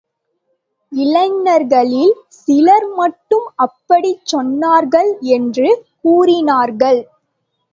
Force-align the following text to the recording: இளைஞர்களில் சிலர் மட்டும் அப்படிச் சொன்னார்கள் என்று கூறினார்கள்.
இளைஞர்களில் 0.91 2.13
சிலர் 2.39 2.87
மட்டும் 2.91 3.45
அப்படிச் 3.55 4.35
சொன்னார்கள் 4.35 5.11
என்று 5.29 5.69
கூறினார்கள். 6.01 7.01